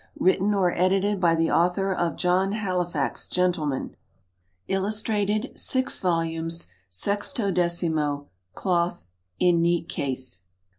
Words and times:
Written 0.19 0.55
or 0.55 0.73
Edited 0.73 1.19
by 1.19 1.35
the 1.35 1.51
Author 1.51 1.93
of 1.93 2.15
"John 2.15 2.53
Halifax, 2.53 3.27
Gentleman." 3.27 3.95
Illustrated. 4.67 5.51
6 5.55 5.99
vols., 5.99 6.65
16mo, 6.89 8.25
Cloth, 8.55 9.11
in 9.39 9.61
neat 9.61 9.87
case, 9.87 10.39
$5. 10.43 10.43